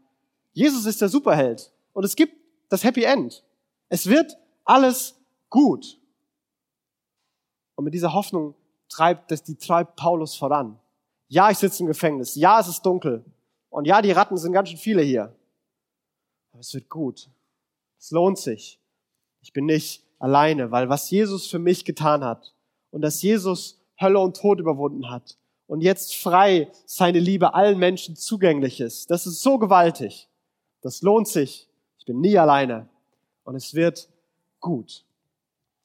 [0.52, 2.34] Jesus ist der Superheld und es gibt
[2.68, 3.42] das Happy End.
[3.88, 5.14] Es wird alles
[5.48, 5.98] gut.
[7.74, 8.54] Und mit dieser Hoffnung
[8.88, 10.78] treibt das, die treibt Paulus voran.
[11.28, 12.34] Ja, ich sitze im Gefängnis.
[12.34, 13.24] Ja, es ist dunkel.
[13.76, 15.34] Und ja, die Ratten sind ganz schön viele hier.
[16.50, 17.28] Aber es wird gut.
[17.98, 18.80] Es lohnt sich.
[19.42, 22.54] Ich bin nicht alleine, weil was Jesus für mich getan hat
[22.90, 25.36] und dass Jesus Hölle und Tod überwunden hat
[25.66, 30.26] und jetzt frei seine Liebe allen Menschen zugänglich ist, das ist so gewaltig.
[30.80, 31.68] Das lohnt sich.
[31.98, 32.88] Ich bin nie alleine.
[33.44, 34.08] Und es wird
[34.58, 35.04] gut.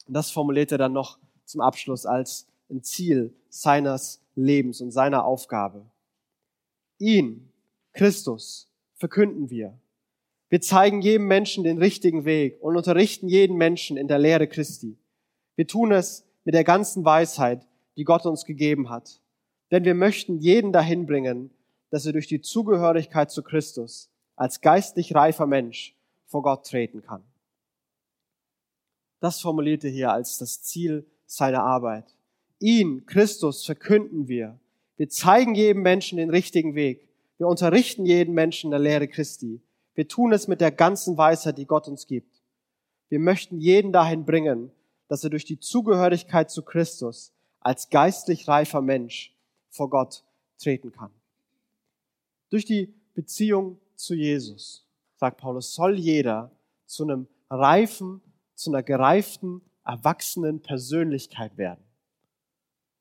[0.08, 5.26] Und das formuliert er dann noch zum Abschluss als ein Ziel seines Lebens und seiner
[5.26, 5.86] Aufgabe.
[6.98, 7.51] Ihn,
[7.94, 9.78] Christus, verkünden wir.
[10.50, 14.98] Wir zeigen jedem Menschen den richtigen Weg und unterrichten jeden Menschen in der Lehre Christi.
[15.56, 19.22] Wir tun es mit der ganzen Weisheit, die Gott uns gegeben hat.
[19.72, 21.52] Denn wir möchten jeden dahin bringen,
[21.90, 27.24] dass er durch die Zugehörigkeit zu Christus als geistlich reifer Mensch vor Gott treten kann.
[29.20, 32.16] Das formulierte hier als das Ziel seiner Arbeit.
[32.60, 34.60] Ihn, Christus, verkünden wir.
[34.98, 37.08] Wir zeigen jedem Menschen den richtigen Weg.
[37.42, 39.64] Wir unterrichten jeden Menschen in der Lehre Christi.
[39.96, 42.40] Wir tun es mit der ganzen Weisheit, die Gott uns gibt.
[43.10, 44.72] Wir möchten jeden dahin bringen,
[45.08, 49.36] dass er durch die Zugehörigkeit zu Christus als geistlich reifer Mensch
[49.70, 50.24] vor Gott
[50.60, 51.10] treten kann.
[52.52, 56.52] Durch die Beziehung zu Jesus, sagt Paulus, soll jeder
[56.86, 58.22] zu einem reifen,
[58.54, 61.84] zu einer gereiften, erwachsenen Persönlichkeit werden.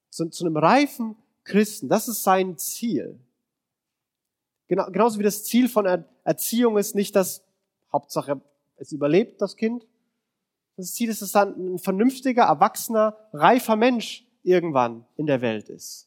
[0.09, 1.91] Zu, zu einem reifen Christen.
[1.91, 3.21] Das ist sein Ziel.
[4.71, 5.85] Genau, genauso wie das Ziel von
[6.23, 7.43] Erziehung ist nicht, dass
[7.93, 8.41] Hauptsache
[8.77, 9.85] es überlebt das Kind.
[10.77, 16.07] Das Ziel ist, dass dann ein vernünftiger, erwachsener, reifer Mensch irgendwann in der Welt ist.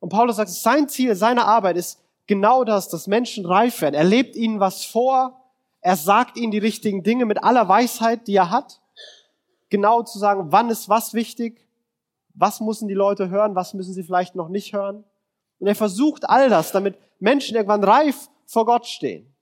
[0.00, 3.94] Und Paulus sagt, sein Ziel, seine Arbeit ist, genau das, dass Menschen reif werden.
[3.94, 5.38] Er lebt ihnen was vor.
[5.82, 8.80] Er sagt ihnen die richtigen Dinge mit aller Weisheit, die er hat.
[9.68, 11.68] Genau zu sagen, wann ist was wichtig?
[12.32, 13.54] Was müssen die Leute hören?
[13.54, 15.04] Was müssen sie vielleicht noch nicht hören?
[15.58, 19.34] Und er versucht all das, damit Menschen irgendwann reif vor Gott stehen.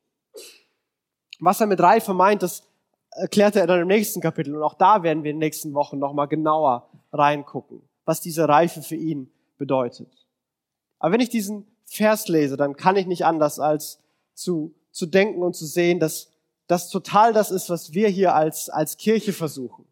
[1.38, 2.62] Was er mit Reife meint, das
[3.10, 4.54] erklärte er dann im nächsten Kapitel.
[4.54, 8.82] Und auch da werden wir in den nächsten Wochen nochmal genauer reingucken, was diese Reife
[8.82, 10.26] für ihn bedeutet.
[10.98, 14.00] Aber wenn ich diesen Vers lese, dann kann ich nicht anders als
[14.34, 16.30] zu, zu denken und zu sehen, dass
[16.66, 19.86] das total das ist, was wir hier als, als Kirche versuchen.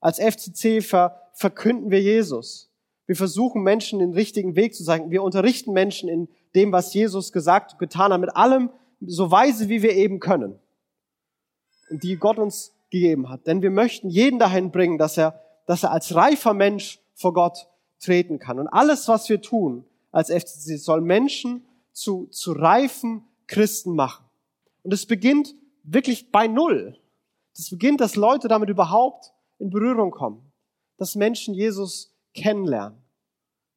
[0.00, 2.71] Als FCC ver, verkünden wir Jesus.
[3.06, 5.10] Wir versuchen Menschen den richtigen Weg zu zeigen.
[5.10, 9.68] Wir unterrichten Menschen in dem, was Jesus gesagt und getan hat, mit allem so weise,
[9.68, 10.58] wie wir eben können.
[11.90, 13.46] Und die Gott uns gegeben hat.
[13.46, 17.68] Denn wir möchten jeden dahin bringen, dass er, dass er als reifer Mensch vor Gott
[18.00, 18.58] treten kann.
[18.58, 24.24] Und alles, was wir tun als FCC, soll Menschen zu, zu reifen Christen machen.
[24.82, 26.98] Und es beginnt wirklich bei Null.
[27.54, 30.52] Es beginnt, dass Leute damit überhaupt in Berührung kommen.
[30.96, 32.98] Dass Menschen Jesus kennenlernen.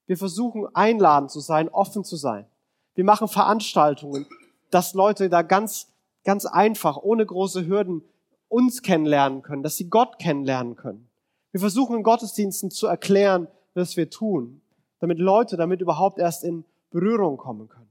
[0.07, 2.45] Wir versuchen einladend zu sein, offen zu sein.
[2.93, 4.27] Wir machen Veranstaltungen,
[4.69, 5.91] dass Leute da ganz,
[6.23, 8.03] ganz einfach, ohne große Hürden
[8.47, 11.09] uns kennenlernen können, dass sie Gott kennenlernen können.
[11.51, 14.61] Wir versuchen in Gottesdiensten zu erklären, was wir tun,
[14.99, 17.89] damit Leute damit überhaupt erst in Berührung kommen können.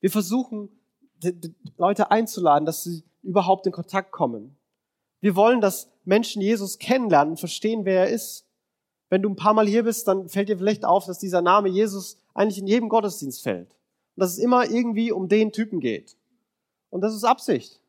[0.00, 0.68] Wir versuchen,
[1.76, 4.56] Leute einzuladen, dass sie überhaupt in Kontakt kommen.
[5.20, 8.46] Wir wollen, dass Menschen Jesus kennenlernen und verstehen, wer er ist.
[9.10, 11.68] Wenn du ein paar Mal hier bist, dann fällt dir vielleicht auf, dass dieser Name
[11.68, 13.76] Jesus eigentlich in jedem Gottesdienst fällt.
[14.14, 16.16] Und dass es immer irgendwie um den Typen geht.
[16.88, 17.80] Und das ist Absicht.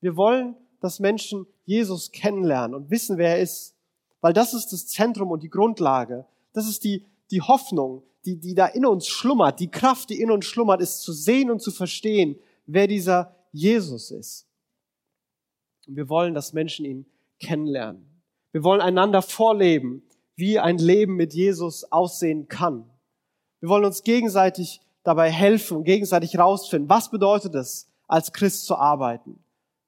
[0.00, 3.74] Wir wollen, dass Menschen Jesus kennenlernen und wissen, wer er ist.
[4.20, 6.24] Weil das ist das Zentrum und die Grundlage.
[6.52, 9.58] Das ist die, die Hoffnung, die, die da in uns schlummert.
[9.58, 14.12] Die Kraft, die in uns schlummert, ist zu sehen und zu verstehen, wer dieser Jesus
[14.12, 14.46] ist.
[15.88, 17.06] Und wir wollen, dass Menschen ihn
[17.40, 18.06] kennenlernen.
[18.52, 20.03] Wir wollen einander vorleben,
[20.36, 22.88] wie ein Leben mit Jesus aussehen kann.
[23.60, 28.76] Wir wollen uns gegenseitig dabei helfen und gegenseitig rausfinden, was bedeutet es, als Christ zu
[28.76, 29.38] arbeiten?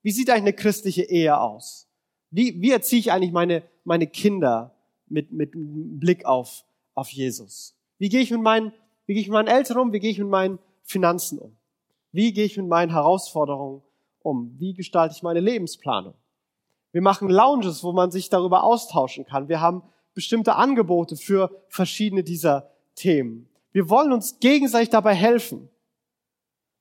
[0.02, 1.88] Wie sieht eigentlich eine christliche Ehe aus?
[2.30, 4.74] Wie, wie erziehe ich eigentlich meine, meine Kinder
[5.08, 7.76] mit, mit Blick auf, auf Jesus?
[7.98, 8.72] Wie gehe ich mit meinen,
[9.06, 9.92] wie gehe ich mit meinen Eltern um?
[9.92, 11.56] Wie gehe ich mit meinen Finanzen um?
[12.12, 13.82] Wie gehe ich mit meinen Herausforderungen
[14.20, 14.54] um?
[14.58, 16.14] Wie gestalte ich meine Lebensplanung?
[16.92, 19.48] Wir machen Lounges, wo man sich darüber austauschen kann.
[19.48, 19.82] Wir haben
[20.16, 23.50] bestimmte Angebote für verschiedene dieser Themen.
[23.72, 25.68] Wir wollen uns gegenseitig dabei helfen,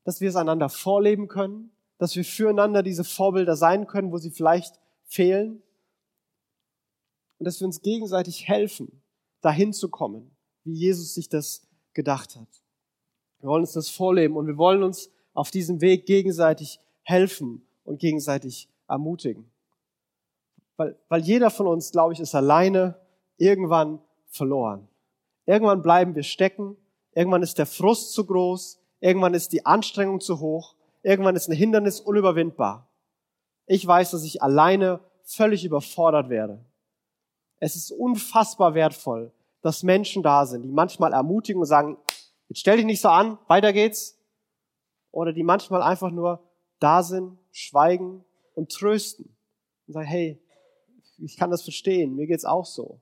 [0.06, 4.32] dass wir es einander vorleben können, dass wir füreinander diese Vorbilder sein können, wo sie
[4.32, 5.62] vielleicht fehlen
[7.38, 9.02] und dass wir uns gegenseitig helfen,
[9.42, 10.32] dahin zu kommen,
[10.64, 12.48] wie Jesus sich das gedacht hat.
[13.42, 18.00] Wir wollen uns das vorleben und wir wollen uns auf diesem Weg gegenseitig helfen und
[18.00, 19.52] gegenseitig ermutigen.
[20.78, 22.98] Weil, weil jeder von uns, glaube ich, ist alleine
[23.38, 24.88] irgendwann verloren.
[25.46, 26.76] Irgendwann bleiben wir stecken,
[27.14, 31.56] irgendwann ist der Frust zu groß, irgendwann ist die Anstrengung zu hoch, irgendwann ist ein
[31.56, 32.88] Hindernis unüberwindbar.
[33.68, 36.64] Ich weiß, dass ich alleine völlig überfordert werde.
[37.60, 41.98] Es ist unfassbar wertvoll, dass Menschen da sind, die manchmal ermutigen und sagen,
[42.50, 44.20] jetzt stell dich nicht so an, weiter geht's.
[45.12, 46.44] Oder die manchmal einfach nur
[46.80, 49.36] da sind, schweigen und trösten
[49.88, 50.40] und sagen, hey,
[51.18, 53.00] ich kann das verstehen, mir geht's auch so.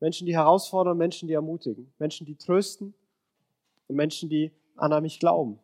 [0.00, 2.94] Menschen, die herausfordern, Menschen, die ermutigen, Menschen, die trösten
[3.86, 5.58] und Menschen, die an mich glauben.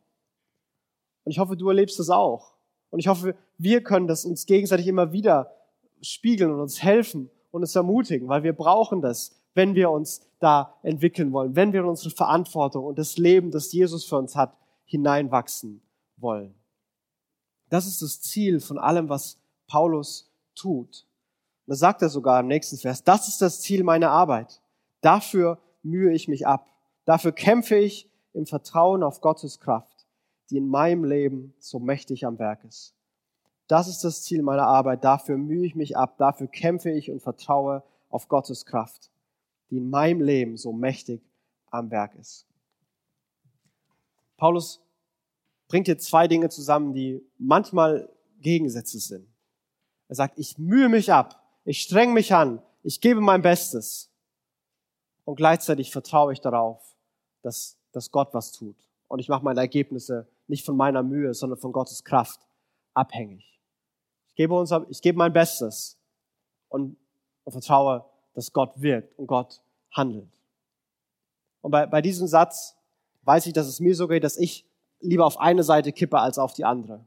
[1.25, 2.53] Und ich hoffe, du erlebst das auch.
[2.90, 5.53] Und ich hoffe, wir können das uns gegenseitig immer wieder
[6.03, 10.75] spiegeln und uns helfen und uns ermutigen, weil wir brauchen das, wenn wir uns da
[10.83, 14.57] entwickeln wollen, wenn wir in unsere Verantwortung und das Leben, das Jesus für uns hat,
[14.85, 15.81] hineinwachsen
[16.18, 16.55] wollen.
[17.70, 21.07] Das ist das Ziel von allem, was Paulus tut.
[21.66, 24.61] Und da sagt er sogar im nächsten Vers, das ist das Ziel meiner Arbeit.
[25.00, 26.68] Dafür mühe ich mich ab.
[27.05, 30.07] Dafür kämpfe ich im Vertrauen auf Gottes Kraft,
[30.50, 32.94] die in meinem Leben so mächtig am Werk ist.
[33.68, 35.05] Das ist das Ziel meiner Arbeit.
[35.05, 36.18] Dafür mühe ich mich ab.
[36.18, 39.11] Dafür kämpfe ich und vertraue auf Gottes Kraft
[39.70, 41.20] die in meinem Leben so mächtig
[41.70, 42.46] am Werk ist.
[44.37, 44.83] Paulus
[45.68, 48.09] bringt hier zwei Dinge zusammen, die manchmal
[48.40, 49.26] Gegensätze sind.
[50.09, 54.11] Er sagt, ich mühe mich ab, ich streng mich an, ich gebe mein Bestes.
[55.24, 56.96] Und gleichzeitig vertraue ich darauf,
[57.42, 58.76] dass, dass Gott was tut.
[59.09, 62.40] Und ich mache meine Ergebnisse nicht von meiner Mühe, sondern von Gottes Kraft
[62.94, 63.61] abhängig.
[64.29, 65.98] Ich gebe, uns, ich gebe mein Bestes
[66.68, 66.96] und,
[67.44, 68.05] und vertraue
[68.37, 70.29] dass Gott wirkt und Gott handelt.
[71.62, 72.76] Und bei, bei diesem Satz
[73.22, 74.66] weiß ich, dass es mir so geht, dass ich
[75.00, 77.05] lieber auf eine Seite kippe als auf die andere.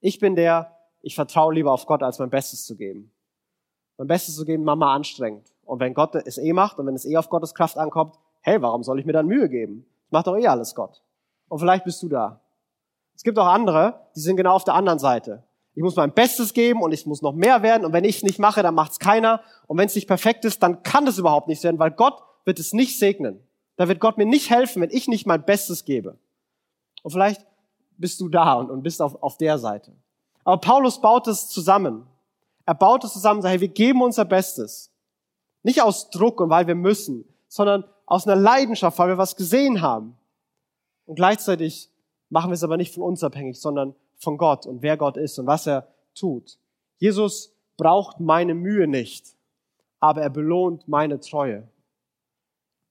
[0.00, 3.10] Ich bin der, ich vertraue lieber auf Gott, als mein Bestes zu geben.
[4.00, 5.52] Mein Bestes zu geben, Mama anstrengend.
[5.62, 8.62] Und wenn Gott es eh macht und wenn es eh auf Gottes Kraft ankommt, hey,
[8.62, 9.84] warum soll ich mir dann Mühe geben?
[10.08, 11.02] macht doch eh alles Gott.
[11.50, 12.40] Und vielleicht bist du da.
[13.14, 15.44] Es gibt auch andere, die sind genau auf der anderen Seite.
[15.74, 17.84] Ich muss mein Bestes geben und ich muss noch mehr werden.
[17.84, 19.42] Und wenn ich es nicht mache, dann macht es keiner.
[19.66, 22.58] Und wenn es nicht perfekt ist, dann kann es überhaupt nicht werden, weil Gott wird
[22.58, 23.46] es nicht segnen.
[23.76, 26.16] Da wird Gott mir nicht helfen, wenn ich nicht mein Bestes gebe.
[27.02, 27.44] Und vielleicht
[27.98, 29.92] bist du da und, und bist auf, auf der Seite.
[30.42, 32.06] Aber Paulus baut es zusammen.
[32.70, 34.92] Er baut es zusammen und sagt, hey, wir geben unser Bestes.
[35.64, 39.80] Nicht aus Druck und weil wir müssen, sondern aus einer Leidenschaft, weil wir was gesehen
[39.80, 40.16] haben.
[41.04, 41.90] Und gleichzeitig
[42.28, 45.36] machen wir es aber nicht von uns abhängig, sondern von Gott und wer Gott ist
[45.40, 46.60] und was er tut.
[46.98, 49.34] Jesus braucht meine Mühe nicht,
[49.98, 51.66] aber er belohnt meine Treue.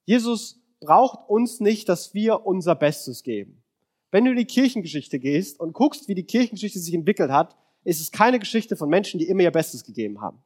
[0.04, 3.62] Jesus braucht uns nicht, dass wir unser Bestes geben.
[4.10, 8.00] Wenn du in die Kirchengeschichte gehst und guckst, wie die Kirchengeschichte sich entwickelt hat, ist
[8.00, 10.42] es keine Geschichte von Menschen, die immer ihr Bestes gegeben haben.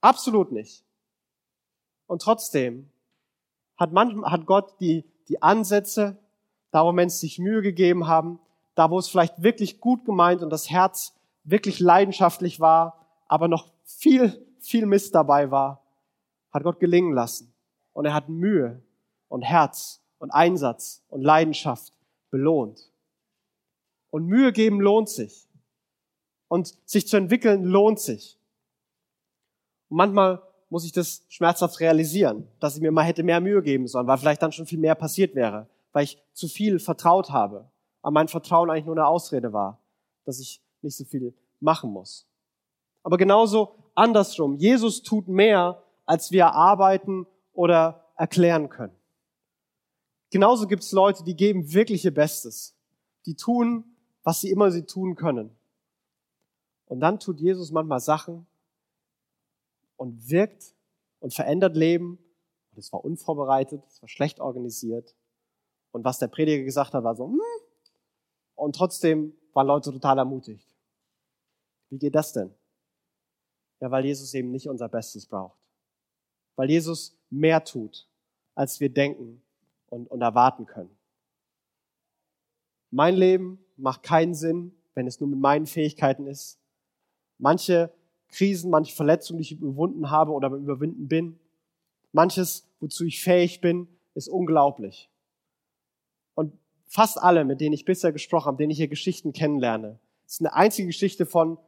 [0.00, 0.84] Absolut nicht.
[2.06, 2.90] Und trotzdem
[3.76, 6.18] hat, manchmal, hat Gott die, die Ansätze,
[6.70, 8.38] da wo Menschen sich Mühe gegeben haben,
[8.74, 13.72] da wo es vielleicht wirklich gut gemeint und das Herz wirklich leidenschaftlich war, aber noch
[13.84, 15.82] viel, viel Mist dabei war,
[16.50, 17.52] hat Gott gelingen lassen.
[17.92, 18.82] Und er hat Mühe
[19.28, 21.92] und Herz und Einsatz und Leidenschaft
[22.30, 22.90] belohnt.
[24.10, 25.46] Und Mühe geben lohnt sich.
[26.54, 28.38] Und sich zu entwickeln lohnt sich.
[29.88, 33.88] Und manchmal muss ich das schmerzhaft realisieren, dass ich mir mal hätte mehr Mühe geben
[33.88, 37.68] sollen, weil vielleicht dann schon viel mehr passiert wäre, weil ich zu viel vertraut habe
[38.04, 39.80] aber mein Vertrauen eigentlich nur eine Ausrede war,
[40.26, 42.26] dass ich nicht so viel machen muss.
[43.02, 44.56] Aber genauso andersrum.
[44.56, 48.94] Jesus tut mehr, als wir arbeiten oder erklären können.
[50.30, 52.76] Genauso gibt es Leute, die geben wirklich ihr Bestes.
[53.24, 53.84] Die tun,
[54.22, 55.56] was sie immer sie tun können.
[56.94, 58.46] Und dann tut Jesus manchmal Sachen
[59.96, 60.76] und wirkt
[61.18, 62.20] und verändert Leben.
[62.70, 65.16] Und es war unvorbereitet, es war schlecht organisiert.
[65.90, 67.40] Und was der Prediger gesagt hat, war so, hm,
[68.54, 70.72] und trotzdem waren Leute total ermutigt.
[71.90, 72.54] Wie geht das denn?
[73.80, 75.58] Ja, weil Jesus eben nicht unser Bestes braucht.
[76.54, 78.08] Weil Jesus mehr tut,
[78.54, 79.42] als wir denken
[79.88, 80.96] und, und erwarten können.
[82.92, 86.60] Mein Leben macht keinen Sinn, wenn es nur mit meinen Fähigkeiten ist.
[87.44, 87.90] Manche
[88.28, 91.38] Krisen, manche Verletzungen, die ich überwunden habe oder überwinden bin,
[92.10, 95.10] manches, wozu ich fähig bin, ist unglaublich.
[96.34, 96.54] Und
[96.86, 100.54] fast alle, mit denen ich bisher gesprochen habe, denen ich hier Geschichten kennenlerne, ist eine
[100.54, 101.58] einzige Geschichte von,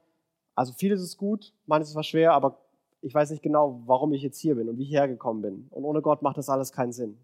[0.54, 2.58] also vieles ist gut, manches war schwer, aber
[3.02, 5.66] ich weiß nicht genau, warum ich jetzt hier bin und wie ich hergekommen bin.
[5.68, 7.18] Und ohne Gott macht das alles keinen Sinn.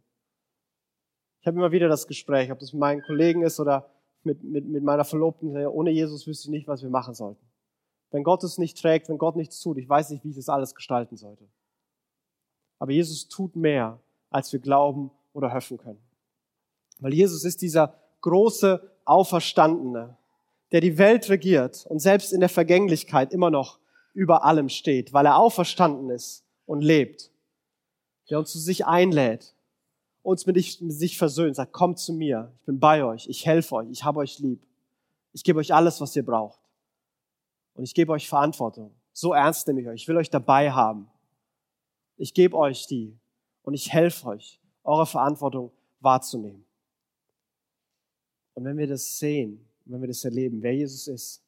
[1.40, 3.88] Ich habe immer wieder das Gespräch, ob das mit meinen Kollegen ist oder
[4.24, 5.56] mit, mit, mit meiner Verlobten.
[5.68, 7.51] Ohne Jesus wüsste ich nicht, was wir machen sollten.
[8.12, 10.51] Wenn Gott es nicht trägt, wenn Gott nichts tut, ich weiß nicht, wie ich das
[10.51, 11.44] alles gestalten sollte.
[12.79, 13.98] Aber Jesus tut mehr,
[14.31, 16.03] als wir glauben oder hoffen können.
[17.01, 20.16] Weil Jesus ist dieser große Auferstandene,
[20.72, 23.79] der die Welt regiert und selbst in der Vergänglichkeit immer noch
[24.12, 27.31] über allem steht, weil er auferstanden ist und lebt,
[28.29, 29.55] der uns zu sich einlädt,
[30.22, 33.90] uns mit, sich versöhnt, sagt, kommt zu mir, ich bin bei euch, ich helfe euch,
[33.90, 34.62] ich habe euch lieb,
[35.33, 36.62] ich gebe euch alles, was ihr braucht
[37.74, 38.94] und ich gebe euch Verantwortung.
[39.12, 41.11] So ernst nehme ich euch, ich will euch dabei haben.
[42.16, 43.18] Ich gebe euch die
[43.62, 46.64] und ich helfe euch, eure Verantwortung wahrzunehmen.
[48.54, 51.44] Und wenn wir das sehen, wenn wir das erleben, wer Jesus ist,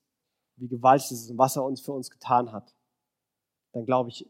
[0.57, 2.75] wie gewaltig es ist und was er uns für uns getan hat,
[3.73, 4.29] dann glaube ich,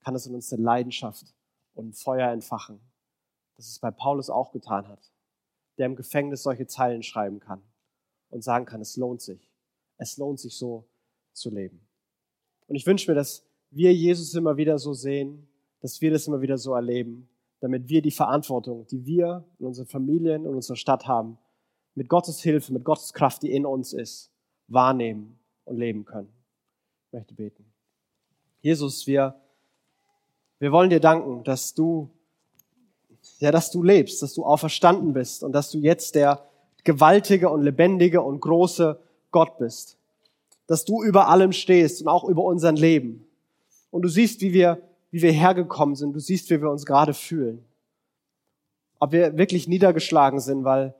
[0.00, 1.34] kann es in uns eine Leidenschaft
[1.74, 2.80] und ein Feuer entfachen,
[3.56, 5.12] das es bei Paulus auch getan hat,
[5.78, 7.62] der im Gefängnis solche Zeilen schreiben kann
[8.30, 9.50] und sagen kann, es lohnt sich.
[9.96, 10.88] Es lohnt sich so
[11.34, 11.80] zu leben.
[12.66, 15.46] Und ich wünsche mir, dass wir Jesus immer wieder so sehen,
[15.80, 17.28] dass wir das immer wieder so erleben,
[17.60, 21.38] damit wir die Verantwortung, die wir in unseren Familien und unserer Stadt haben,
[21.94, 24.30] mit Gottes Hilfe, mit Gottes Kraft, die in uns ist,
[24.68, 26.32] wahrnehmen und leben können.
[27.06, 27.64] Ich möchte beten.
[28.60, 29.34] Jesus, wir,
[30.58, 32.10] wir wollen dir danken, dass du,
[33.38, 36.48] ja, dass du lebst, dass du auferstanden bist und dass du jetzt der
[36.82, 38.98] gewaltige und lebendige und große
[39.30, 39.98] Gott bist.
[40.66, 43.26] Dass du über allem stehst und auch über unser Leben.
[43.90, 46.14] Und du siehst, wie wir, wie wir hergekommen sind.
[46.14, 47.64] Du siehst, wie wir uns gerade fühlen.
[48.98, 50.94] Ob wir wirklich niedergeschlagen sind, weil,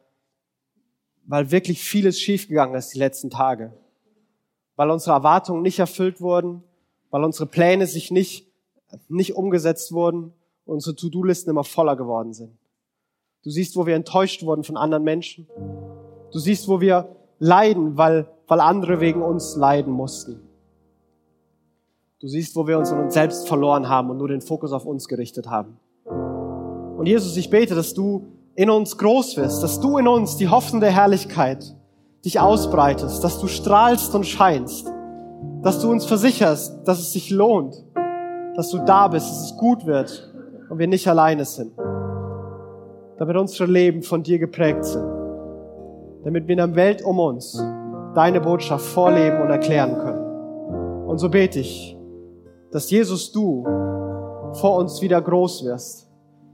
[1.26, 3.72] weil wirklich vieles schiefgegangen ist die letzten Tage.
[4.76, 6.62] Weil unsere Erwartungen nicht erfüllt wurden,
[7.10, 8.46] weil unsere Pläne sich nicht,
[9.08, 10.32] nicht umgesetzt wurden
[10.66, 12.56] und unsere To-Do-Listen immer voller geworden sind.
[13.44, 15.46] Du siehst, wo wir enttäuscht wurden von anderen Menschen.
[16.32, 20.40] Du siehst, wo wir leiden, weil, weil andere wegen uns leiden mussten.
[22.20, 24.86] Du siehst, wo wir uns in uns selbst verloren haben und nur den Fokus auf
[24.86, 25.76] uns gerichtet haben.
[26.96, 30.48] Und Jesus, ich bete, dass du in uns groß wirst, dass du in uns die
[30.48, 31.74] Hoffnung der Herrlichkeit,
[32.24, 34.86] dich ausbreitest, dass du strahlst und scheinst,
[35.62, 37.84] dass du uns versicherst, dass es sich lohnt,
[38.54, 40.32] dass du da bist, dass es gut wird
[40.70, 41.72] und wir nicht alleine sind.
[43.18, 45.10] Damit unsere Leben von dir geprägt sind.
[46.22, 47.60] Damit wir in der Welt um uns
[48.14, 51.06] deine Botschaft vorleben und erklären können.
[51.06, 51.96] Und so bete ich,
[52.70, 53.64] dass Jesus du
[54.54, 56.08] vor uns wieder groß wirst.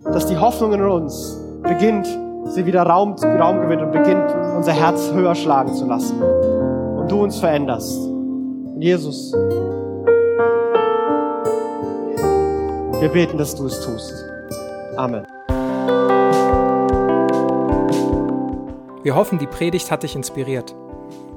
[0.05, 2.07] Dass die Hoffnung in uns beginnt,
[2.47, 6.23] sie wieder Raum, Raum gewinnt und beginnt, unser Herz höher schlagen zu lassen.
[6.23, 8.01] Und du uns veränderst.
[8.07, 9.33] Und Jesus,
[13.01, 14.25] wir beten, dass du es tust.
[14.97, 15.27] Amen.
[19.03, 20.75] Wir hoffen, die Predigt hat dich inspiriert.